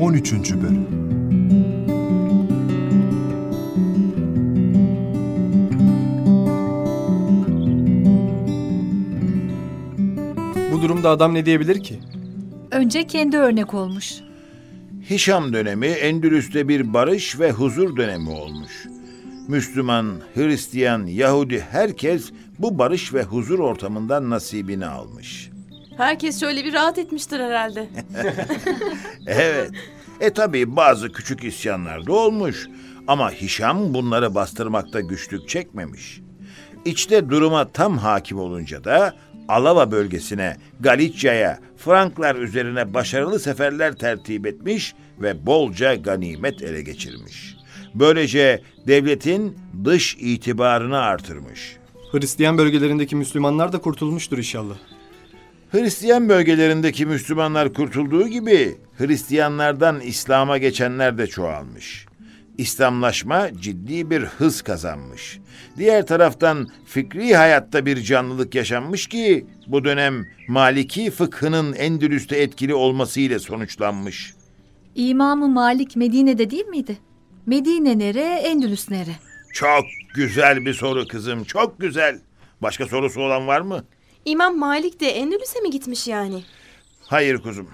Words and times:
13. 0.00 0.32
Bölüm 0.32 0.86
Bu 10.72 10.82
durumda 10.82 11.10
adam 11.10 11.34
ne 11.34 11.46
diyebilir 11.46 11.82
ki? 11.82 11.98
Önce 12.70 13.06
kendi 13.06 13.36
örnek 13.36 13.74
olmuş. 13.74 14.14
Hişam 15.10 15.52
dönemi 15.52 15.86
Endülüs'te 15.86 16.68
bir 16.68 16.94
barış 16.94 17.40
ve 17.40 17.50
huzur 17.50 17.96
dönemi 17.96 18.30
olmuş. 18.30 18.86
Müslüman, 19.48 20.06
Hristiyan, 20.34 21.06
Yahudi 21.06 21.60
herkes 21.70 22.32
bu 22.58 22.78
barış 22.78 23.14
ve 23.14 23.22
huzur 23.22 23.58
ortamından 23.58 24.30
nasibini 24.30 24.86
almış. 24.86 25.50
Herkes 25.96 26.40
şöyle 26.40 26.64
bir 26.64 26.72
rahat 26.72 26.98
etmiştir 26.98 27.40
herhalde. 27.40 27.88
Evet. 29.26 29.70
E 30.20 30.30
tabi 30.30 30.76
bazı 30.76 31.12
küçük 31.12 31.44
isyanlar 31.44 32.06
da 32.06 32.12
olmuş. 32.12 32.68
Ama 33.06 33.30
Hişam 33.30 33.94
bunları 33.94 34.34
bastırmakta 34.34 35.00
güçlük 35.00 35.48
çekmemiş. 35.48 36.20
İçte 36.84 37.30
duruma 37.30 37.68
tam 37.72 37.98
hakim 37.98 38.38
olunca 38.38 38.84
da 38.84 39.14
Alava 39.48 39.90
bölgesine, 39.90 40.56
Galicia'ya, 40.80 41.58
Franklar 41.76 42.36
üzerine 42.36 42.94
başarılı 42.94 43.38
seferler 43.38 43.92
tertip 43.92 44.46
etmiş 44.46 44.94
ve 45.20 45.46
bolca 45.46 45.94
ganimet 45.94 46.62
ele 46.62 46.82
geçirmiş. 46.82 47.56
Böylece 47.94 48.62
devletin 48.86 49.58
dış 49.84 50.16
itibarını 50.20 50.98
artırmış. 50.98 51.76
Hristiyan 52.12 52.58
bölgelerindeki 52.58 53.16
Müslümanlar 53.16 53.72
da 53.72 53.78
kurtulmuştur 53.78 54.38
inşallah. 54.38 54.76
Hristiyan 55.70 56.28
bölgelerindeki 56.28 57.06
Müslümanlar 57.06 57.72
kurtulduğu 57.74 58.28
gibi 58.28 58.76
Hristiyanlardan 58.98 60.00
İslam'a 60.00 60.58
geçenler 60.58 61.18
de 61.18 61.26
çoğalmış. 61.26 62.06
İslamlaşma 62.58 63.48
ciddi 63.60 64.10
bir 64.10 64.22
hız 64.22 64.62
kazanmış. 64.62 65.38
Diğer 65.78 66.06
taraftan 66.06 66.68
fikri 66.86 67.36
hayatta 67.36 67.86
bir 67.86 68.02
canlılık 68.02 68.54
yaşanmış 68.54 69.06
ki 69.06 69.46
bu 69.66 69.84
dönem 69.84 70.24
Maliki 70.48 71.10
fıkhının 71.10 71.72
Endülüs'te 71.72 72.36
etkili 72.36 72.74
olmasıyla 72.74 73.38
sonuçlanmış. 73.38 74.34
İmamı 74.94 75.48
Malik 75.48 75.96
Medine'de 75.96 76.50
değil 76.50 76.66
miydi? 76.66 76.98
Medine 77.46 77.98
nere, 77.98 78.20
Endülüs 78.24 78.90
nere? 78.90 79.12
Çok 79.52 79.84
güzel 80.14 80.64
bir 80.66 80.74
soru 80.74 81.08
kızım, 81.08 81.44
çok 81.44 81.80
güzel. 81.80 82.20
Başka 82.62 82.86
sorusu 82.86 83.20
olan 83.20 83.46
var 83.46 83.60
mı? 83.60 83.84
İmam 84.26 84.58
Malik 84.58 85.00
de 85.00 85.06
Endülüs'e 85.08 85.60
mi 85.60 85.70
gitmiş 85.70 86.08
yani? 86.08 86.42
Hayır 87.06 87.38
kuzum. 87.38 87.68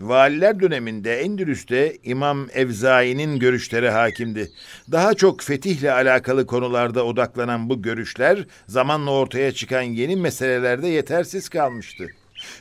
Valiler 0.00 0.60
döneminde 0.60 1.20
Endülüs'te 1.20 1.96
İmam 2.04 2.46
Evzai'nin 2.52 3.38
görüşleri 3.38 3.90
hakimdi. 3.90 4.50
Daha 4.92 5.14
çok 5.14 5.42
fetihle 5.42 5.92
alakalı 5.92 6.46
konularda 6.46 7.04
odaklanan 7.04 7.68
bu 7.70 7.82
görüşler 7.82 8.46
zamanla 8.66 9.10
ortaya 9.10 9.52
çıkan 9.52 9.82
yeni 9.82 10.16
meselelerde 10.16 10.88
yetersiz 10.88 11.48
kalmıştı. 11.48 12.06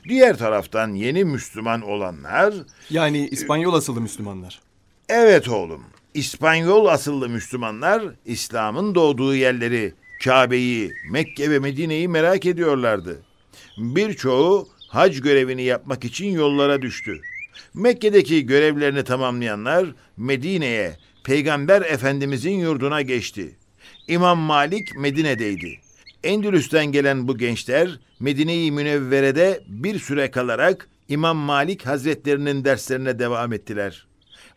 Diğer 0.09 0.37
taraftan 0.37 0.93
yeni 0.93 1.23
Müslüman 1.23 1.81
olanlar, 1.81 2.53
Yani 2.89 3.27
İspanyol 3.27 3.73
asıllı 3.73 4.01
Müslümanlar. 4.01 4.61
evet 5.09 5.49
oğlum, 5.49 5.83
İspanyol 6.13 6.85
asıllı 6.85 7.29
Müslümanlar 7.29 8.03
İslam'ın 8.25 8.95
doğduğu 8.95 9.35
yerleri, 9.35 9.93
Kabe'yi, 10.23 10.93
Mekke 11.11 11.51
ve 11.51 11.59
Medine'yi 11.59 12.07
merak 12.07 12.45
ediyorlardı. 12.45 13.21
Birçoğu 13.77 14.67
hac 14.87 15.21
görevini 15.21 15.63
yapmak 15.63 16.05
için 16.05 16.27
yollara 16.31 16.81
düştü. 16.81 17.21
Mekke'deki 17.73 18.45
görevlerini 18.45 19.03
tamamlayanlar 19.03 19.85
Medine'ye, 20.17 20.97
Peygamber 21.23 21.81
Efendimizin 21.81 22.59
yurduna 22.59 23.01
geçti. 23.01 23.55
İmam 24.07 24.39
Malik 24.39 24.95
Medine'deydi. 24.97 25.79
Endülüs'ten 26.23 26.85
gelen 26.85 27.27
bu 27.27 27.37
gençler 27.37 27.99
Medine-i 28.19 28.71
Münevvere'de 28.71 29.63
bir 29.67 29.99
süre 29.99 30.31
kalarak 30.31 30.89
İmam 31.09 31.37
Malik 31.37 31.85
Hazretlerinin 31.85 32.65
derslerine 32.65 33.19
devam 33.19 33.53
ettiler. 33.53 34.07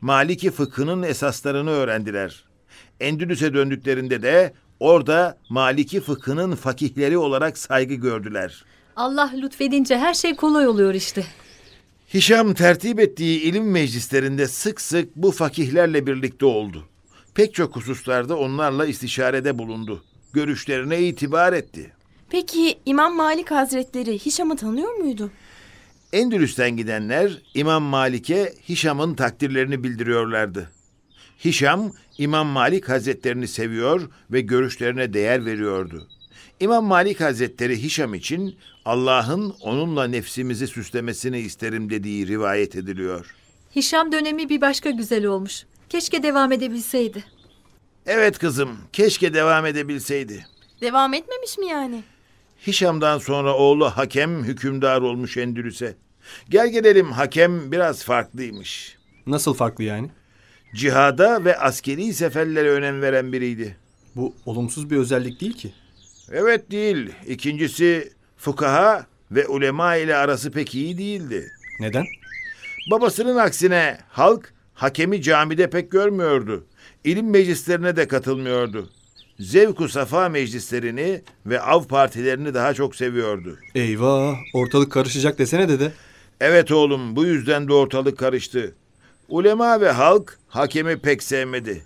Maliki 0.01 0.51
fıkhının 0.51 1.03
esaslarını 1.03 1.71
öğrendiler. 1.71 2.45
Endülüs'e 3.01 3.55
döndüklerinde 3.55 4.23
de 4.23 4.53
orada 4.81 5.39
Maliki 5.49 6.01
fıkhının 6.01 6.55
fakihleri 6.55 7.19
olarak 7.19 7.59
saygı 7.59 7.95
gördüler. 7.95 8.65
Allah 8.97 9.33
lütfedince 9.37 9.99
her 9.99 10.15
şey 10.15 10.37
kolay 10.37 10.69
oluyor 10.69 10.95
işte. 10.95 11.25
Hişam 12.15 12.55
tertip 12.55 13.01
ettiği 13.01 13.41
ilim 13.41 13.71
meclislerinde 13.71 14.49
sık 14.49 14.81
sık 14.81 15.17
bu 15.17 15.31
fakihlerle 15.31 16.07
birlikte 16.07 16.47
oldu. 16.47 16.85
Pek 17.35 17.55
çok 17.55 17.77
hususlarda 17.77 18.37
onlarla 18.37 18.87
istişarede 18.87 19.59
bulundu. 19.59 20.05
Görüşlerine 20.33 21.01
itibar 21.01 21.53
etti. 21.53 21.93
Peki 22.31 22.79
İmam 22.87 23.17
Malik 23.17 23.51
Hazretleri 23.51 24.19
Hişam'ı 24.19 24.57
tanıyor 24.57 24.95
muydu? 24.95 25.31
Endülüs'ten 26.13 26.77
gidenler 26.77 27.43
İmam 27.55 27.83
Malik'e 27.83 28.55
Hişam'ın 28.69 29.15
takdirlerini 29.15 29.85
bildiriyorlardı. 29.85 30.71
Hişam, 31.45 31.93
İmam 32.19 32.47
Malik 32.47 32.89
Hazretlerini 32.89 33.49
seviyor 33.49 34.11
ve 34.31 34.41
görüşlerine 34.41 35.13
değer 35.13 35.47
veriyordu. 35.47 36.09
İmam 36.61 36.85
Malik 36.85 37.21
Hazretleri 37.21 37.83
Hişam 37.83 38.15
için 38.15 38.57
Allah'ın 38.85 39.55
onunla 39.61 40.05
nefsimizi 40.05 40.67
süslemesini 40.67 41.39
isterim 41.39 41.91
dediği 41.91 42.27
rivayet 42.27 42.77
ediliyor. 42.77 43.35
Hişam 43.77 44.13
dönemi 44.13 44.49
bir 44.49 44.61
başka 44.61 44.91
güzel 44.91 45.25
olmuş. 45.27 45.65
Keşke 45.89 46.23
devam 46.23 46.53
edebilseydi. 46.53 47.25
Evet 48.07 48.39
kızım, 48.39 48.79
keşke 48.93 49.35
devam 49.35 49.67
edebilseydi. 49.67 50.47
Devam 50.81 51.15
etmemiş 51.15 51.59
mi 51.59 51.67
yani? 51.67 52.03
Hişam'dan 52.67 53.19
sonra 53.19 53.55
oğlu 53.55 53.91
Hakem 53.91 54.45
hükümdar 54.45 55.01
olmuş 55.01 55.37
Endülüs'e. 55.37 55.97
Gel 56.49 56.69
gelelim 56.69 57.13
Hakem 57.13 57.73
biraz 57.73 58.05
farklıymış. 58.05 58.97
Nasıl 59.27 59.55
farklı 59.55 59.85
yani? 59.85 60.11
Cihada 60.75 61.45
ve 61.45 61.59
askeri 61.59 62.15
seferlere 62.15 62.71
önem 62.71 63.03
veren 63.03 63.33
biriydi. 63.33 63.77
Bu 64.17 64.35
olumsuz 64.47 64.91
bir 64.91 64.97
özellik 64.97 65.41
değil 65.41 65.53
ki. 65.53 65.73
Evet 66.33 66.71
değil. 66.71 67.11
İkincisi 67.27 68.13
fukaha 68.37 69.07
ve 69.31 69.47
ulema 69.47 69.97
ile 69.97 70.17
arası 70.17 70.51
pek 70.51 70.75
iyi 70.75 70.99
değildi. 70.99 71.51
Neden? 71.81 72.05
Babasının 72.91 73.37
aksine 73.37 73.99
halk 74.09 74.53
hakemi 74.75 75.23
camide 75.23 75.71
pek 75.71 75.91
görmüyordu. 75.91 76.65
İlim 77.05 77.31
meclislerine 77.31 77.97
de 77.97 78.09
katılmıyordu. 78.09 78.91
Zevku 79.39 79.89
safa 79.89 80.29
meclislerini 80.29 81.23
ve 81.47 81.61
av 81.61 81.85
partilerini 81.85 82.55
daha 82.55 82.75
çok 82.75 82.97
seviyordu. 82.97 83.59
Eyvah 83.75 84.37
ortalık 84.55 84.93
karışacak 84.93 85.39
desene 85.39 85.69
dede. 85.69 85.93
Evet 86.41 86.73
oğlum 86.73 87.17
bu 87.17 87.25
yüzden 87.25 87.69
de 87.69 87.73
ortalık 87.73 88.19
karıştı. 88.19 88.75
Ulema 89.31 89.81
ve 89.81 89.91
halk 89.91 90.39
hakemi 90.49 90.99
pek 90.99 91.23
sevmedi. 91.23 91.83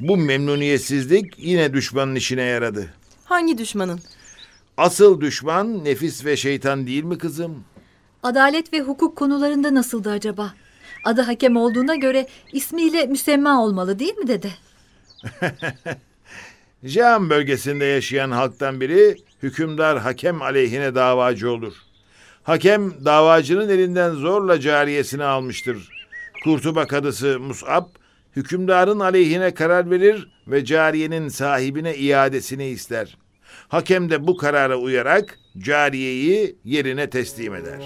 Bu 0.00 0.16
memnuniyetsizlik 0.16 1.34
yine 1.38 1.72
düşmanın 1.72 2.14
işine 2.14 2.42
yaradı. 2.42 2.94
Hangi 3.24 3.58
düşmanın? 3.58 4.00
Asıl 4.76 5.20
düşman 5.20 5.84
nefis 5.84 6.24
ve 6.24 6.36
şeytan 6.36 6.86
değil 6.86 7.04
mi 7.04 7.18
kızım? 7.18 7.64
Adalet 8.22 8.72
ve 8.72 8.80
hukuk 8.80 9.16
konularında 9.16 9.74
nasıldı 9.74 10.10
acaba? 10.10 10.54
Adı 11.04 11.20
hakem 11.20 11.56
olduğuna 11.56 11.94
göre 11.94 12.26
ismiyle 12.52 13.06
müsemma 13.06 13.62
olmalı 13.64 13.98
değil 13.98 14.16
mi 14.16 14.28
dede? 14.28 14.50
Cam 16.86 17.30
bölgesinde 17.30 17.84
yaşayan 17.84 18.30
halktan 18.30 18.80
biri 18.80 19.16
hükümdar 19.42 19.98
hakem 19.98 20.42
aleyhine 20.42 20.94
davacı 20.94 21.50
olur. 21.50 21.74
Hakem 22.42 23.04
davacının 23.04 23.68
elinden 23.68 24.10
zorla 24.10 24.60
cariyesini 24.60 25.24
almıştır. 25.24 25.95
Kurtuba 26.46 26.86
kadısı 26.86 27.40
Mus'ab 27.40 27.84
hükümdarın 28.36 29.00
aleyhine 29.00 29.54
karar 29.54 29.90
verir 29.90 30.28
ve 30.48 30.64
cariyenin 30.64 31.28
sahibine 31.28 31.96
iadesini 31.96 32.66
ister. 32.66 33.18
Hakem 33.68 34.10
de 34.10 34.26
bu 34.26 34.36
karara 34.36 34.76
uyarak 34.76 35.38
cariyeyi 35.58 36.56
yerine 36.64 37.10
teslim 37.10 37.54
eder. 37.54 37.80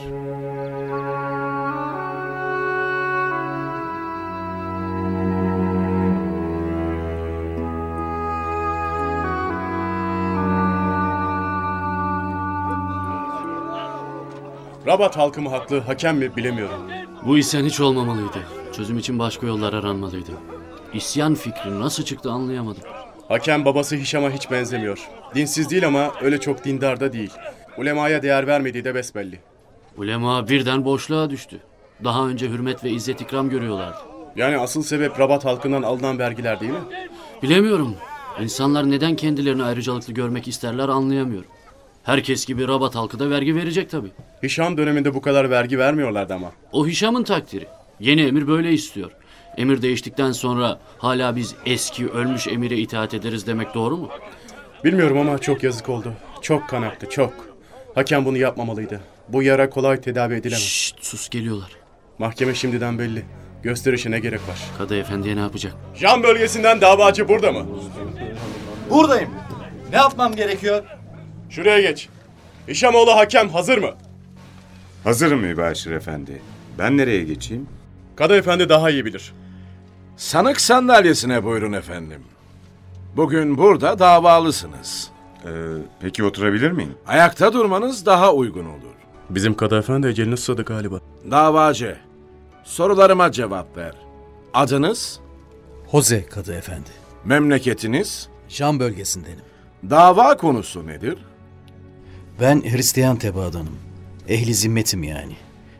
Rabat 14.86 15.16
halkı 15.16 15.42
mı 15.42 15.48
haklı, 15.48 15.80
hakem 15.80 16.16
mi 16.16 16.36
bilemiyorum. 16.36 17.09
Bu 17.26 17.38
isyan 17.38 17.64
hiç 17.64 17.81
olmamalıydı. 17.81 18.38
Çözüm 18.76 18.99
için 18.99 19.19
başka 19.19 19.46
yollar 19.46 19.72
aranmalıydı. 19.72 20.31
İsyan 20.94 21.34
fikri 21.34 21.81
nasıl 21.81 22.02
çıktı 22.05 22.31
anlayamadım. 22.31 22.82
Hakem 23.28 23.64
babası 23.64 23.96
Hişam'a 23.96 24.31
hiç 24.31 24.50
benzemiyor. 24.50 25.08
Dinsiz 25.34 25.70
değil 25.70 25.87
ama 25.87 26.12
öyle 26.22 26.40
çok 26.40 26.64
dindar 26.64 27.00
da 27.00 27.12
değil. 27.12 27.32
Ulemaya 27.78 28.22
değer 28.22 28.46
vermediği 28.46 28.84
de 28.84 28.94
besbelli. 28.94 29.40
Ulema 29.96 30.49
birden 30.49 30.84
boşluğa 30.84 31.31
düştü. 31.31 31.61
Daha 32.05 32.26
önce 32.28 32.49
hürmet 32.49 32.84
ve 32.84 32.90
izzet 32.90 33.20
ikram 33.20 33.50
görüyorlardı. 33.50 33.96
Yani 34.37 34.58
asıl 34.58 34.82
sebep 34.82 35.20
Rabat 35.20 35.44
halkından 35.44 35.82
alınan 35.82 36.19
vergiler 36.19 36.61
değil 36.61 36.72
mi? 36.72 36.78
Bilemiyorum. 37.43 37.96
İnsanlar 38.40 38.90
neden 38.90 39.17
kendilerini 39.17 39.62
ayrıcalıklı 39.62 40.12
görmek 40.12 40.49
isterler 40.49 40.88
anlayamıyorum. 40.88 41.50
Herkes 42.05 42.47
gibi 42.47 42.69
Rabat 42.69 42.94
halkı 42.94 43.19
da 43.19 43.31
vergi 43.31 43.56
verecek 43.56 43.91
tabii. 43.91 44.11
Hişam 44.43 44.76
döneminde 44.76 45.14
bu 45.14 45.20
kadar 45.20 45.50
vergi 45.50 45.79
vermiyorlardı 45.79 46.35
ama. 46.35 46.52
O 46.73 46.87
Hişam'ın 46.87 47.25
takdiri. 47.25 47.67
Yeni 48.00 48.23
emir 48.23 48.47
böyle 48.47 48.73
istiyor. 48.73 49.11
Emir 49.56 49.82
değiştikten 49.82 50.32
sonra 50.32 50.81
hala 50.99 51.37
biz 51.37 51.55
eski 51.67 52.08
ölmüş 52.08 52.47
emire 52.49 52.76
itaat 52.76 53.14
ederiz 53.14 53.47
demek 53.47 53.75
doğru 53.75 53.97
mu? 53.97 54.08
Bilmiyorum 54.85 55.19
ama 55.19 55.38
çok 55.38 55.62
yazık 55.62 55.88
oldu. 55.88 56.12
Çok 56.43 56.69
kan 56.69 56.82
aktı, 56.82 57.08
çok. 57.11 57.32
Hakem 57.94 58.25
bunu 58.25 58.37
yapmamalıydı. 58.37 59.00
Bu 59.29 59.43
yara 59.43 59.70
kolay 59.70 60.00
tedavi 60.00 60.35
edilemez. 60.35 60.62
Şşt 60.62 61.05
sus 61.05 61.29
geliyorlar. 61.29 61.70
Mahkeme 62.19 62.55
şimdiden 62.55 62.99
belli. 62.99 63.25
Gösterişe 63.62 64.11
ne 64.11 64.20
gerek 64.20 64.41
var? 64.49 64.58
Kadı 64.79 64.96
efendiye 64.99 65.37
ne 65.37 65.41
yapacak? 65.41 65.73
Şam 65.94 66.23
bölgesinden 66.23 66.81
davacı 66.81 67.29
burada 67.29 67.53
mı? 67.53 67.67
Buradayım. 68.91 69.31
Ne 69.91 69.96
yapmam 69.96 70.37
gerekiyor? 70.37 70.85
Şuraya 71.50 71.81
geç. 71.81 72.08
Hişamoğlu 72.69 73.11
hakem 73.17 73.49
hazır 73.49 73.79
mı? 73.79 73.91
Hazırım 75.05 75.41
Mübaşir 75.41 75.91
Efendi. 75.91 76.43
Ben 76.79 76.97
nereye 76.97 77.25
geçeyim? 77.25 77.67
Kadı 78.17 78.37
efendi 78.37 78.69
daha 78.69 78.91
iyi 78.91 79.05
bilir. 79.05 79.32
Sanık 80.17 80.61
sandalyesine 80.61 81.44
buyurun 81.44 81.73
efendim. 81.73 82.23
Bugün 83.17 83.58
burada 83.58 83.99
davalısınız. 83.99 85.11
Ee, 85.44 85.49
peki 86.00 86.25
oturabilir 86.25 86.70
miyim? 86.70 86.94
Ayakta 87.06 87.53
durmanız 87.53 88.06
daha 88.06 88.32
uygun 88.35 88.64
olur. 88.64 88.94
Bizim 89.31 89.55
kadı 89.55 89.79
efendi 89.79 90.06
ecelini 90.06 90.37
susadı 90.37 90.62
galiba. 90.62 91.00
Davacı, 91.31 91.96
sorularıma 92.64 93.32
cevap 93.32 93.76
ver. 93.76 93.94
Adınız, 94.55 95.20
Hoze 95.87 96.26
Kadı 96.26 96.55
Efendi. 96.55 96.91
memleketiniz, 97.25 98.29
Şam 98.49 98.81
bölgesindenim. 98.81 99.44
dava 99.91 100.37
konusu 100.37 100.87
nedir? 100.87 101.19
Ben 102.40 102.62
Hristiyan 102.62 103.16
tebaadanım. 103.16 103.76
Ehli 104.28 104.54
zimmetim 104.54 105.02
yani. 105.02 105.32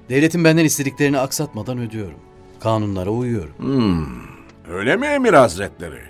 Devletin 0.08 0.44
benden 0.44 0.64
istediklerini 0.64 1.18
aksatmadan 1.18 1.78
ödüyorum. 1.78 2.18
Kanunlara 2.60 3.10
uyuyorum. 3.10 3.54
Öyle 4.72 4.96
mi 4.96 5.06
emir 5.06 5.32
hazretleri? 5.32 6.00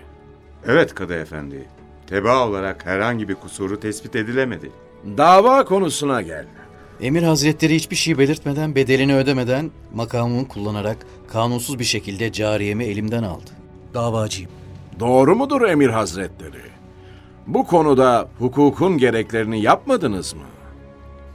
Evet 0.67 0.95
Kadı 0.95 1.15
Efendi. 1.15 1.69
Teba 2.07 2.49
olarak 2.49 2.87
herhangi 2.87 3.29
bir 3.29 3.35
kusuru 3.35 3.81
tespit 3.81 4.17
edilemedi. 4.17 4.71
Dava 5.17 5.65
konusuna 5.65 6.23
gel. 6.23 6.47
Emir 7.01 7.23
Hazretleri 7.23 7.75
hiçbir 7.75 7.97
şey 7.97 8.19
belirtmeden, 8.19 8.75
bedelini 8.75 9.15
ödemeden 9.15 9.71
makamımı 9.95 10.49
kullanarak 10.49 10.97
kanunsuz 11.33 11.79
bir 11.79 11.85
şekilde 11.85 12.33
cariyemi 12.33 12.85
elimden 12.85 13.23
aldı. 13.23 13.51
Davacıyım. 13.95 14.51
Doğru 15.01 15.37
mudur 15.37 15.63
emir 15.63 15.89
hazretleri? 15.89 16.70
Bu 17.55 17.67
konuda 17.67 18.29
hukukun 18.39 18.99
gereklerini 18.99 19.63
yapmadınız 19.63 20.35
mı? 20.35 20.43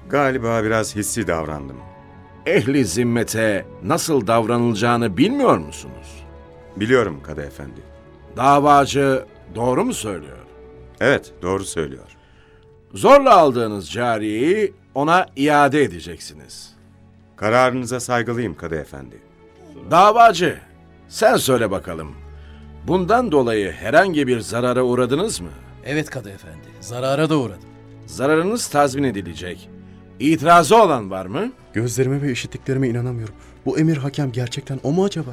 Galiba 0.10 0.64
biraz 0.64 0.96
hissi 0.96 1.28
davrandım. 1.28 1.78
Ehli 2.46 2.86
zimmete 2.86 3.66
nasıl 3.84 4.28
davranılacağını 4.28 5.18
bilmiyor 5.18 5.58
musunuz? 5.58 6.24
Biliyorum 6.76 7.20
Kadı 7.24 7.42
Efendi. 7.42 7.82
Davacı 8.38 9.26
doğru 9.56 9.86
mu 9.86 9.94
söylüyor? 9.94 10.38
Evet, 11.02 11.34
doğru 11.42 11.66
söylüyor. 11.66 12.08
Zorla 12.94 13.36
aldığınız 13.38 13.92
cariyeyi 13.92 14.74
ona 14.94 15.26
iade 15.36 15.84
edeceksiniz. 15.84 16.76
Kararınıza 17.36 18.00
saygılıyım 18.00 18.56
Kadı 18.56 18.76
Efendi. 18.76 19.22
Davacı, 19.92 20.60
sen 21.08 21.36
söyle 21.38 21.72
bakalım. 21.72 22.12
Bundan 22.88 23.32
dolayı 23.32 23.72
herhangi 23.72 24.28
bir 24.28 24.40
zarara 24.40 24.84
uğradınız 24.84 25.42
mı? 25.42 25.50
Evet 25.86 26.10
Kadı 26.10 26.30
Efendi, 26.30 26.68
zarara 26.82 27.30
da 27.30 27.40
uğradım. 27.40 27.70
Zararınız 28.06 28.68
tazmin 28.68 29.04
edilecek. 29.04 29.70
İtirazı 30.20 30.76
olan 30.84 31.12
var 31.12 31.26
mı? 31.26 31.52
Gözlerime 31.74 32.22
ve 32.22 32.32
işittiklerime 32.32 32.88
inanamıyorum. 32.90 33.36
Bu 33.66 33.80
emir 33.80 33.98
hakem 33.98 34.32
gerçekten 34.32 34.80
o 34.84 34.92
mu 34.92 35.04
acaba? 35.04 35.32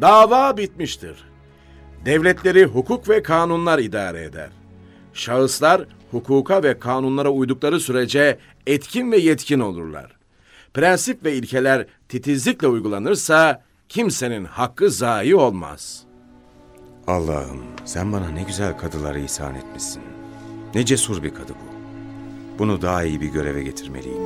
Dava 0.00 0.56
bitmiştir. 0.56 1.24
Devletleri 2.04 2.64
hukuk 2.64 3.08
ve 3.08 3.22
kanunlar 3.22 3.78
idare 3.78 4.24
eder. 4.24 4.50
Şahıslar 5.12 5.84
hukuka 6.10 6.62
ve 6.62 6.78
kanunlara 6.78 7.30
uydukları 7.30 7.80
sürece 7.80 8.38
etkin 8.66 9.12
ve 9.12 9.16
yetkin 9.18 9.60
olurlar. 9.60 10.16
Prensip 10.74 11.24
ve 11.24 11.34
ilkeler 11.34 11.86
titizlikle 12.08 12.66
uygulanırsa 12.66 13.62
kimsenin 13.88 14.44
hakkı 14.44 14.90
zayi 14.90 15.36
olmaz. 15.36 16.07
Allah'ım 17.08 17.62
sen 17.84 18.12
bana 18.12 18.28
ne 18.28 18.42
güzel 18.42 18.78
kadıları 18.78 19.20
ihsan 19.20 19.54
etmişsin. 19.54 20.02
Ne 20.74 20.84
cesur 20.84 21.22
bir 21.22 21.34
kadı 21.34 21.52
bu. 21.52 21.78
Bunu 22.58 22.82
daha 22.82 23.04
iyi 23.04 23.20
bir 23.20 23.28
göreve 23.28 23.62
getirmeliyim. 23.62 24.18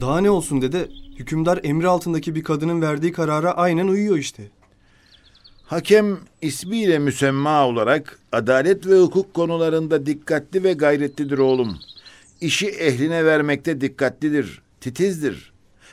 Daha 0.00 0.20
ne 0.20 0.30
olsun 0.30 0.62
dede? 0.62 0.88
Hükümdar 1.18 1.60
emri 1.62 1.88
altındaki 1.88 2.34
bir 2.34 2.42
kadının 2.42 2.82
verdiği 2.82 3.12
karara 3.12 3.52
aynen 3.52 3.88
uyuyor 3.88 4.16
işte. 4.16 4.59
Hakem 5.70 6.18
ismiyle 6.42 6.98
müsemma 6.98 7.66
olarak 7.66 8.18
adalet 8.32 8.86
ve 8.86 8.98
hukuk 8.98 9.34
konularında 9.34 10.06
dikkatli 10.06 10.64
ve 10.64 10.72
gayretlidir 10.72 11.38
oğlum. 11.38 11.78
İşi 12.40 12.68
ehline 12.68 13.24
vermekte 13.24 13.80
dikkatlidir, 13.80 14.62
titizdir. 14.80 15.52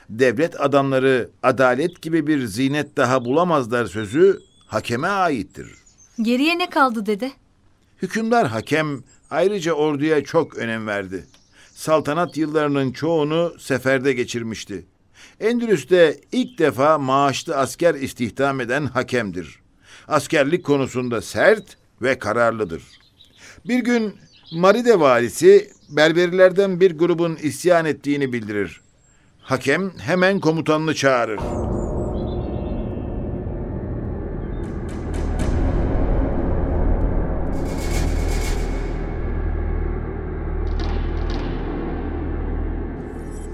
Devlet 0.10 0.62
adamları 0.62 1.30
adalet 1.44 2.02
gibi 2.02 2.28
bir 2.28 2.46
zinet 2.46 2.98
daha 2.98 3.26
bulamazlar 3.26 3.86
sözü 3.86 4.40
hakeme 4.68 5.08
aittir. 5.08 5.74
Geriye 6.22 6.60
ne 6.60 6.70
kaldı 6.70 7.06
dede? 7.06 7.32
Hükümdar 8.02 8.48
hakem 8.48 9.04
ayrıca 9.30 9.74
orduya 9.74 10.24
çok 10.24 10.58
önem 10.58 10.88
verdi. 10.88 11.26
Saltanat 11.74 12.38
yıllarının 12.38 12.92
çoğunu 12.92 13.54
seferde 13.60 14.14
geçirmişti. 14.14 14.86
Endülüs'te 15.40 16.20
ilk 16.32 16.60
defa 16.60 16.98
maaşlı 16.98 17.58
asker 17.58 17.96
istihdam 17.96 18.62
eden 18.62 18.86
hakemdir. 18.86 19.67
Askerlik 20.08 20.64
konusunda 20.66 21.22
sert 21.22 21.64
ve 22.02 22.20
kararlıdır. 22.20 22.84
Bir 23.66 23.80
gün 23.80 24.16
Maride 24.52 25.00
valisi 25.00 25.72
berberilerden 25.90 26.80
bir 26.80 26.98
grubun 26.98 27.36
isyan 27.36 27.86
ettiğini 27.86 28.34
bildirir. 28.34 28.82
Hakem 29.42 29.92
hemen 29.98 30.40
komutanını 30.40 30.96
çağırır. 30.96 31.40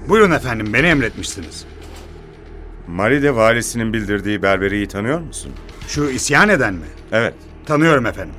Buyurun 0.08 0.30
efendim, 0.30 0.72
beni 0.72 0.86
emretmişsiniz. 0.86 1.64
Maride 2.88 3.34
valisinin 3.34 3.92
bildirdiği 3.92 4.42
berberiyi 4.42 4.88
tanıyor 4.88 5.20
musun? 5.20 5.52
Şu 5.88 6.10
isyan 6.10 6.48
eden 6.48 6.74
mi? 6.74 6.86
Evet. 7.12 7.34
Tanıyorum 7.66 8.06
efendim. 8.06 8.34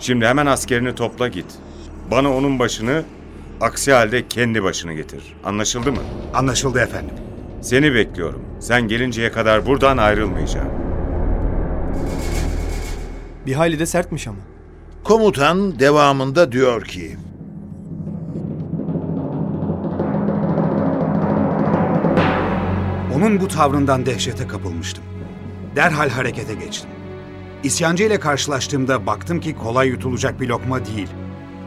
Şimdi 0.00 0.26
hemen 0.26 0.46
askerini 0.46 0.94
topla 0.94 1.28
git. 1.28 1.46
Bana 2.10 2.32
onun 2.32 2.58
başını, 2.58 3.02
aksi 3.60 3.92
halde 3.92 4.28
kendi 4.28 4.62
başını 4.62 4.92
getir. 4.92 5.36
Anlaşıldı 5.44 5.92
mı? 5.92 5.98
Anlaşıldı 6.34 6.78
efendim. 6.80 7.14
Seni 7.62 7.94
bekliyorum. 7.94 8.42
Sen 8.60 8.88
gelinceye 8.88 9.32
kadar 9.32 9.66
buradan 9.66 9.96
ayrılmayacağım. 9.96 10.68
Bir 13.46 13.52
hayli 13.54 13.78
de 13.78 13.86
sertmiş 13.86 14.28
ama. 14.28 14.38
Komutan 15.04 15.78
devamında 15.78 16.52
diyor 16.52 16.84
ki... 16.84 17.16
Onun 23.16 23.40
bu 23.40 23.48
tavrından 23.48 24.06
dehşete 24.06 24.46
kapılmıştım. 24.46 25.04
Derhal 25.76 26.08
harekete 26.08 26.54
geçtim. 26.54 26.90
İsyancı 27.62 28.04
ile 28.04 28.20
karşılaştığımda 28.20 29.06
baktım 29.06 29.40
ki 29.40 29.56
kolay 29.56 29.88
yutulacak 29.88 30.40
bir 30.40 30.48
lokma 30.48 30.86
değil. 30.86 31.08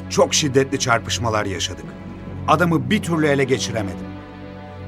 Çok 0.10 0.34
şiddetli 0.34 0.80
çarpışmalar 0.80 1.46
yaşadık. 1.46 1.86
Adamı 2.48 2.90
bir 2.90 3.02
türlü 3.02 3.28
ele 3.28 3.44
geçiremedim. 3.44 4.08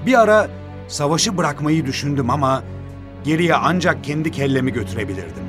Bir 0.05 0.19
ara 0.19 0.49
savaşı 0.87 1.37
bırakmayı 1.37 1.85
düşündüm 1.85 2.29
ama 2.29 2.63
geriye 3.23 3.55
ancak 3.55 4.03
kendi 4.03 4.31
kellemi 4.31 4.73
götürebilirdim. 4.73 5.43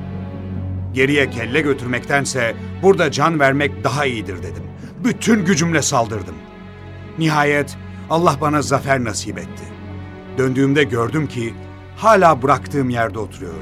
Geriye 0.93 1.31
kelle 1.31 1.61
götürmektense 1.61 2.55
burada 2.83 3.11
can 3.11 3.41
vermek 3.41 3.85
daha 3.85 4.07
iyidir 4.07 4.39
dedim. 4.39 4.65
Bütün 5.05 5.45
gücümle 5.45 5.83
saldırdım. 5.83 6.35
Nihayet 7.19 7.77
Allah 8.11 8.37
bana 8.41 8.62
zafer 8.62 9.05
nasip 9.05 9.39
etti. 9.39 9.65
Döndüğümde 10.39 10.85
gördüm 10.85 11.27
ki 11.27 11.55
hala 12.00 12.42
bıraktığım 12.42 12.90
yerde 12.90 13.19
oturuyordu. 13.19 13.57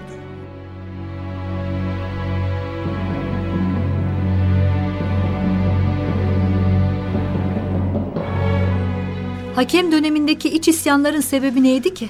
Hakem 9.55 9.93
dönemindeki 9.93 10.49
iç 10.49 10.69
isyanların 10.69 11.21
sebebi 11.21 11.63
neydi 11.63 11.95
ki? 11.95 12.09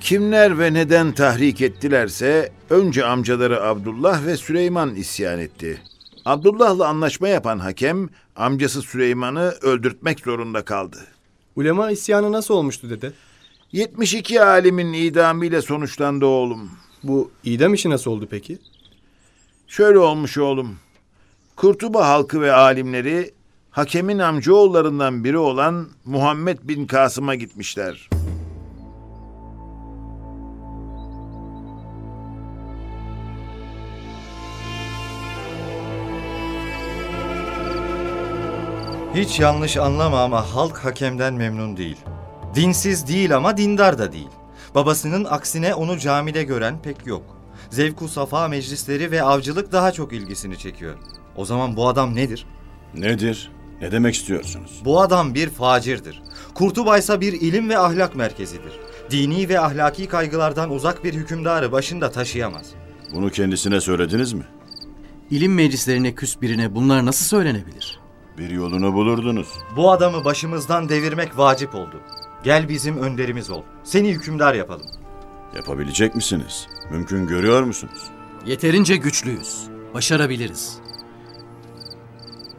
Kimler 0.00 0.58
ve 0.58 0.74
neden 0.74 1.12
tahrik 1.12 1.60
ettilerse 1.60 2.52
önce 2.70 3.04
amcaları 3.04 3.62
Abdullah 3.62 4.26
ve 4.26 4.36
Süleyman 4.36 4.94
isyan 4.94 5.38
etti. 5.38 5.82
Abdullah'la 6.24 6.88
anlaşma 6.88 7.28
yapan 7.28 7.58
hakem 7.58 8.08
amcası 8.36 8.82
Süleyman'ı 8.82 9.54
öldürtmek 9.62 10.20
zorunda 10.20 10.64
kaldı. 10.64 10.96
Ulema 11.56 11.90
isyanı 11.90 12.32
nasıl 12.32 12.54
olmuştu 12.54 12.90
dede? 12.90 13.12
72 13.72 14.42
alimin 14.42 14.92
idamıyla 14.92 15.62
sonuçlandı 15.62 16.26
oğlum. 16.26 16.70
Bu 17.02 17.30
idam 17.44 17.74
işi 17.74 17.90
nasıl 17.90 18.10
oldu 18.10 18.28
peki? 18.30 18.58
Şöyle 19.68 19.98
olmuş 19.98 20.38
oğlum. 20.38 20.76
Kurtuba 21.56 22.08
halkı 22.08 22.40
ve 22.40 22.52
alimleri 22.52 23.34
hakemin 23.70 24.18
amcaoğullarından 24.18 25.24
biri 25.24 25.38
olan 25.38 25.88
Muhammed 26.04 26.58
bin 26.62 26.86
Kasım'a 26.86 27.34
gitmişler. 27.34 28.08
Hiç 39.14 39.40
yanlış 39.40 39.76
anlama 39.76 40.22
ama 40.22 40.54
halk 40.54 40.78
hakemden 40.78 41.34
memnun 41.34 41.76
değil. 41.76 41.96
Dinsiz 42.54 43.08
değil 43.08 43.36
ama 43.36 43.56
dindar 43.56 43.98
da 43.98 44.12
değil. 44.12 44.28
Babasının 44.74 45.24
aksine 45.24 45.74
onu 45.74 45.98
camide 45.98 46.42
gören 46.42 46.82
pek 46.82 47.06
yok. 47.06 47.22
Zevku 47.70 48.08
safa 48.08 48.48
meclisleri 48.48 49.10
ve 49.10 49.22
avcılık 49.22 49.72
daha 49.72 49.92
çok 49.92 50.12
ilgisini 50.12 50.58
çekiyor. 50.58 50.94
O 51.36 51.44
zaman 51.44 51.76
bu 51.76 51.88
adam 51.88 52.14
nedir? 52.14 52.46
Nedir? 52.94 53.50
Ne 53.80 53.92
demek 53.92 54.14
istiyorsunuz? 54.14 54.82
Bu 54.84 55.00
adam 55.00 55.34
bir 55.34 55.50
facirdir. 55.50 56.22
Kurtuba 56.54 56.98
ise 56.98 57.20
bir 57.20 57.32
ilim 57.32 57.68
ve 57.68 57.78
ahlak 57.78 58.16
merkezidir. 58.16 58.72
Dini 59.10 59.48
ve 59.48 59.60
ahlaki 59.60 60.06
kaygılardan 60.06 60.70
uzak 60.70 61.04
bir 61.04 61.14
hükümdarı 61.14 61.72
başında 61.72 62.10
taşıyamaz. 62.10 62.66
Bunu 63.14 63.30
kendisine 63.30 63.80
söylediniz 63.80 64.32
mi? 64.32 64.44
İlim 65.30 65.54
meclislerine 65.54 66.14
küs 66.14 66.40
birine 66.40 66.74
bunlar 66.74 67.06
nasıl 67.06 67.24
söylenebilir? 67.24 68.00
Bir 68.38 68.50
yolunu 68.50 68.92
bulurdunuz. 68.92 69.48
Bu 69.76 69.90
adamı 69.90 70.24
başımızdan 70.24 70.88
devirmek 70.88 71.38
vacip 71.38 71.74
oldu. 71.74 72.00
Gel 72.44 72.68
bizim 72.68 72.98
önderimiz 72.98 73.50
ol. 73.50 73.62
Seni 73.84 74.08
hükümdar 74.08 74.54
yapalım. 74.54 74.86
Yapabilecek 75.56 76.14
misiniz? 76.14 76.66
Mümkün 76.90 77.26
görüyor 77.26 77.62
musunuz? 77.62 78.10
Yeterince 78.46 78.96
güçlüyüz. 78.96 79.66
Başarabiliriz. 79.94 80.78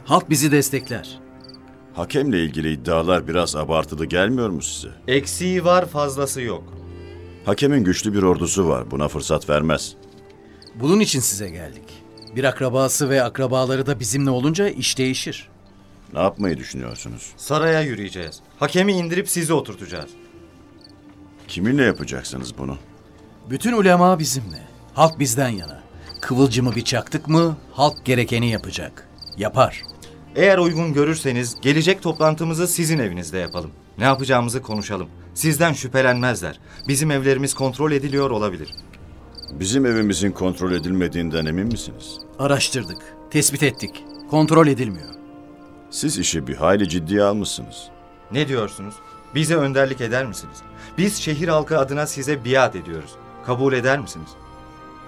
Halk 0.06 0.30
bizi 0.30 0.52
destekler. 0.52 1.20
Hakemle 1.94 2.44
ilgili 2.44 2.72
iddialar 2.72 3.28
biraz 3.28 3.56
abartılı 3.56 4.06
gelmiyor 4.06 4.50
mu 4.50 4.62
size? 4.62 4.90
Eksiği 5.08 5.66
var 5.66 5.86
fazlası 5.86 6.42
yok. 6.42 6.64
Hakemin 7.46 7.84
güçlü 7.84 8.14
bir 8.14 8.24
ordusu 8.24 8.68
var. 8.68 8.92
Buna 8.92 9.08
fırsat 9.08 9.50
vermez. 9.50 9.96
Bunun 10.76 11.00
için 11.00 11.20
size 11.20 11.50
geldik. 11.50 12.04
Bir 12.36 12.44
akrabası 12.44 13.10
ve 13.10 13.24
akrabaları 13.24 13.86
da 13.86 14.00
bizimle 14.00 14.30
olunca 14.30 14.68
iş 14.70 14.98
değişir. 14.98 15.50
Ne 16.14 16.20
yapmayı 16.20 16.58
düşünüyorsunuz? 16.58 17.32
Saraya 17.38 17.82
yürüyeceğiz. 17.82 18.40
Hakemi 18.60 18.94
indirip 18.94 19.30
sizi 19.30 19.54
oturtacağız. 19.54 20.10
Kiminle 21.48 21.84
yapacaksınız 21.84 22.58
bunu? 22.58 22.78
Bütün 23.50 23.74
ulema 23.74 24.20
bizimle. 24.20 24.62
Halk 24.94 25.20
bizden 25.20 25.50
yana. 25.50 25.84
Kıvılcımı 26.22 26.76
bir 26.76 26.84
çaktık 26.84 27.28
mı 27.28 27.58
halk 27.72 28.06
gerekeni 28.06 28.50
yapacak. 28.50 29.10
Yapar. 29.38 29.84
Eğer 30.36 30.58
uygun 30.58 30.94
görürseniz 30.94 31.56
gelecek 31.62 32.02
toplantımızı 32.02 32.68
sizin 32.68 33.00
evinizde 33.00 33.38
yapalım. 33.38 33.72
Ne 33.98 34.04
yapacağımızı 34.04 34.62
konuşalım. 34.62 35.08
Sizden 35.34 35.74
şüphelenmezler. 35.74 36.60
Bizim 36.88 37.12
evlerimiz 37.12 37.54
kontrol 37.54 37.92
ediliyor 37.92 38.30
olabilir. 38.30 38.70
Bizim 39.52 39.86
evimizin 39.86 40.32
kontrol 40.32 40.72
edilmediğinden 40.72 41.46
emin 41.46 41.68
misiniz? 41.68 42.18
Araştırdık. 42.40 42.98
Tespit 43.32 43.64
ettik. 43.64 44.04
Kontrol 44.30 44.68
edilmiyor. 44.68 45.10
Siz 45.96 46.18
işi 46.18 46.48
bir 46.48 46.56
hayli 46.56 46.90
ciddiye 46.90 47.24
almışsınız. 47.24 47.88
Ne 48.32 48.48
diyorsunuz? 48.48 48.96
Bize 49.36 49.56
önderlik 49.56 50.02
eder 50.02 50.26
misiniz? 50.26 50.58
Biz 50.98 51.18
şehir 51.18 51.48
halkı 51.48 51.80
adına 51.80 52.08
size 52.08 52.46
biat 52.46 52.76
ediyoruz. 52.76 53.12
Kabul 53.46 53.74
eder 53.74 54.00
misiniz? 54.00 54.30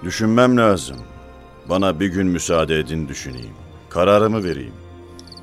Düşünmem 0.03 0.57
lazım. 0.57 0.97
Bana 1.69 1.99
bir 1.99 2.07
gün 2.07 2.27
müsaade 2.27 2.79
edin 2.79 3.07
düşüneyim. 3.07 3.53
Kararımı 3.89 4.43
vereyim. 4.43 4.73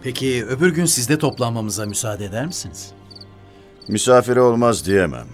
Peki 0.02 0.46
öbür 0.46 0.74
gün 0.74 0.84
sizde 0.84 1.18
toplanmamıza 1.18 1.86
müsaade 1.86 2.24
eder 2.24 2.46
misiniz? 2.46 2.92
Misafire 3.88 4.40
olmaz 4.40 4.86
diyemem. 4.86 5.28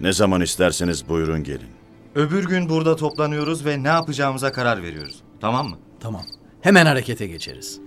Ne 0.00 0.12
zaman 0.12 0.40
isterseniz 0.40 1.08
buyurun 1.08 1.44
gelin. 1.44 1.70
Öbür 2.14 2.44
gün 2.44 2.68
burada 2.68 2.96
toplanıyoruz 2.96 3.64
ve 3.64 3.82
ne 3.82 3.88
yapacağımıza 3.88 4.52
karar 4.52 4.82
veriyoruz. 4.82 5.22
Tamam 5.40 5.68
mı? 5.68 5.78
Tamam. 6.00 6.22
Hemen 6.60 6.86
harekete 6.86 7.26
geçeriz. 7.26 7.85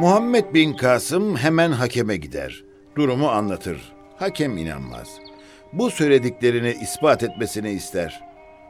Muhammed 0.00 0.54
bin 0.54 0.72
Kasım 0.72 1.36
hemen 1.36 1.72
hakeme 1.72 2.16
gider. 2.16 2.64
Durumu 2.96 3.28
anlatır. 3.28 3.92
Hakem 4.16 4.58
inanmaz. 4.58 5.08
Bu 5.72 5.90
söylediklerini 5.90 6.76
ispat 6.82 7.22
etmesini 7.22 7.70
ister. 7.70 8.20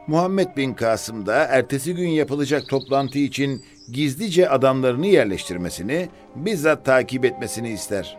Muhammed 0.07 0.57
bin 0.57 0.73
Kasım 0.73 1.25
da 1.25 1.35
ertesi 1.35 1.95
gün 1.95 2.09
yapılacak 2.09 2.69
toplantı 2.69 3.19
için 3.19 3.63
gizlice 3.91 4.49
adamlarını 4.49 5.07
yerleştirmesini, 5.07 6.09
bizzat 6.35 6.85
takip 6.85 7.25
etmesini 7.25 7.69
ister. 7.69 8.17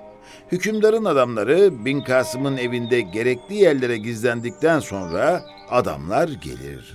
Hükümdarın 0.52 1.04
adamları 1.04 1.84
bin 1.84 2.00
Kasım'ın 2.00 2.56
evinde 2.56 3.00
gerekli 3.00 3.54
yerlere 3.54 3.96
gizlendikten 3.96 4.80
sonra 4.80 5.42
adamlar 5.70 6.28
gelir. 6.28 6.94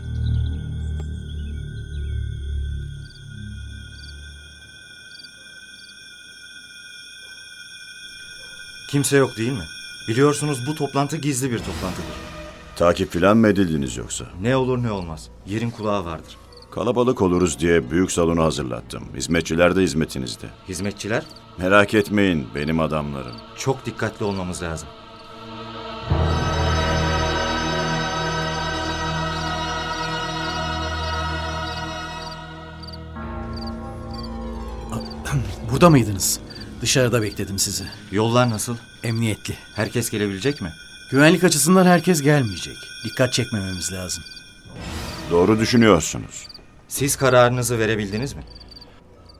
Kimse 8.88 9.18
yok 9.18 9.38
değil 9.38 9.51
mi? 9.51 9.65
Biliyorsunuz 10.08 10.68
bu 10.68 10.75
toplantı 10.75 11.18
gizli 11.18 11.51
bir 11.51 11.58
toplantıdır. 11.60 12.15
Takip 12.75 13.12
filan 13.12 13.38
mı 13.38 13.48
edildiniz 13.48 13.98
yoksa? 13.98 14.25
Ne 14.42 14.56
olur 14.56 14.84
ne 14.84 14.92
olmaz. 14.92 15.30
Yerin 15.46 15.70
kulağı 15.72 16.06
vardır. 16.06 16.38
Kalabalık 16.72 17.22
oluruz 17.22 17.60
diye 17.60 17.92
büyük 17.92 18.12
salonu 18.12 18.44
hazırlattım. 18.44 19.04
Hizmetçiler 19.15 19.75
de 19.75 19.82
hizmetinizde. 19.82 20.48
Hizmetçiler? 20.70 21.24
Merak 21.58 21.94
etmeyin 21.94 22.48
benim 22.56 22.80
adamlarım. 22.80 23.36
Çok 23.58 23.86
dikkatli 23.86 24.25
olmamız 24.25 24.62
lazım. 24.63 24.88
Burada 35.72 35.89
mıydınız? 35.89 36.39
Dışarıda 36.82 37.22
bekledim 37.22 37.60
sizi. 37.60 37.84
Yollar 38.12 38.50
nasıl? 38.50 38.75
Emniyetli. 39.03 39.58
Herkes 39.75 40.10
gelebilecek 40.10 40.62
mi? 40.62 40.72
Güvenlik 41.12 41.44
açısından 41.44 41.86
herkes 41.86 42.22
gelmeyecek. 42.22 42.77
Dikkat 43.05 43.34
çekmememiz 43.34 43.94
lazım. 43.94 44.24
Doğru 45.32 45.60
düşünüyorsunuz. 45.60 46.48
Siz 46.88 47.15
kararınızı 47.15 47.79
verebildiniz 47.79 48.34
mi? 48.34 48.44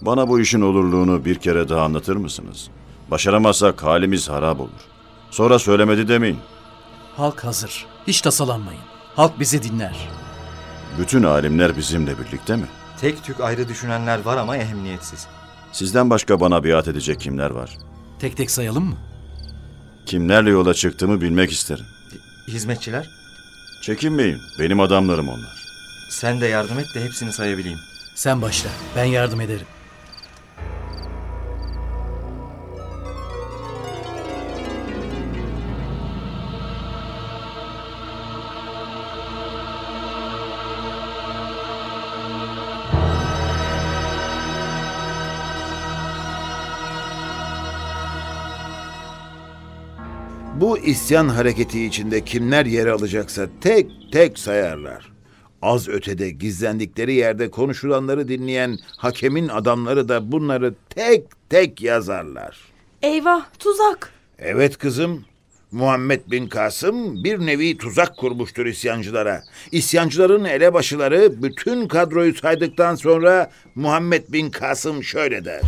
Bana 0.02 0.28
bu 0.28 0.40
işin 0.40 0.62
olurluğunu 0.62 1.26
bir 1.26 1.36
kere 1.36 1.70
daha 1.70 1.82
anlatır 1.82 2.16
mısınız? 2.16 2.68
Başaramazsak 3.12 3.84
halimiz 3.84 4.30
harap 4.30 4.60
olur. 4.60 4.70
Sonra 5.32 5.60
söylemedi 5.60 6.08
demeyin. 6.08 6.40
Halk 7.18 7.44
hazır. 7.44 7.86
Hiç 8.08 8.22
tasalanmayın. 8.22 8.82
Halk 9.16 9.40
bizi 9.40 9.64
dinler. 9.64 10.10
Bütün 11.00 11.24
alimler 11.24 11.78
bizimle 11.78 12.20
birlikte 12.20 12.56
mi? 12.56 12.66
Tek 13.02 13.24
tük 13.24 13.40
ayrı 13.42 13.68
düşünenler 13.70 14.22
var 14.26 14.38
ama 14.38 14.58
ehemmiyetsiz. 14.58 15.28
Sizden 15.76 16.10
başka 16.10 16.40
bana 16.40 16.64
biat 16.64 16.88
edecek 16.88 17.20
kimler 17.20 17.50
var? 17.50 17.78
Tek 18.20 18.38
tek 18.38 18.52
sayalım 18.52 18.86
mı? 18.86 18.96
Kimlerle 20.06 20.50
yola 20.50 20.74
çıktığımı 20.74 21.22
bilmek 21.22 21.52
isterim. 21.52 21.86
Hizmetçiler? 22.48 23.10
Çekinmeyin, 23.82 24.38
benim 24.60 24.80
adamlarım 24.80 25.30
onlar. 25.30 25.64
Sen 26.10 26.42
de 26.42 26.46
yardım 26.46 26.80
et 26.80 26.86
de 26.96 27.04
hepsini 27.06 27.34
sayabileyim. 27.34 27.80
Sen 28.16 28.42
başla. 28.42 28.70
Ben 28.96 29.04
yardım 29.04 29.42
ederim. 29.42 29.68
İsyan 50.86 51.30
hareketi 51.30 51.86
içinde 51.86 52.24
kimler 52.24 52.66
yer 52.66 52.88
alacaksa 52.88 53.48
tek 53.62 53.92
tek 54.12 54.40
sayarlar. 54.40 55.12
Az 55.62 55.88
ötede 55.90 56.30
gizlendikleri 56.30 57.14
yerde 57.14 57.52
konuşulanları 57.52 58.28
dinleyen 58.28 58.78
hakemin 58.98 59.48
adamları 59.48 60.10
da 60.10 60.32
bunları 60.32 60.74
tek 60.90 61.24
tek 61.50 61.82
yazarlar. 61.82 62.58
Eyvah 63.02 63.46
tuzak. 63.60 64.12
Evet 64.40 64.78
kızım. 64.78 65.26
Muhammed 65.72 66.22
bin 66.32 66.48
Kasım 66.48 67.24
bir 67.24 67.40
nevi 67.40 67.78
tuzak 67.78 68.18
kurmuştur 68.18 68.66
isyancılara. 68.66 69.44
İsyancıların 69.72 70.46
elebaşıları 70.46 71.44
bütün 71.44 71.88
kadroyu 71.88 72.36
saydıktan 72.36 72.96
sonra 72.96 73.52
Muhammed 73.76 74.24
bin 74.30 74.50
Kasım 74.50 75.04
şöyle 75.04 75.46
der. 75.46 75.62